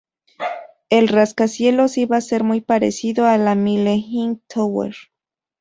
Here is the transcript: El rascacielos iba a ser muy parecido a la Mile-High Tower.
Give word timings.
El 0.89 1.09
rascacielos 1.09 1.99
iba 1.99 2.17
a 2.17 2.21
ser 2.21 2.43
muy 2.43 2.59
parecido 2.59 3.27
a 3.27 3.37
la 3.37 3.53
Mile-High 3.53 4.41
Tower. 4.47 4.95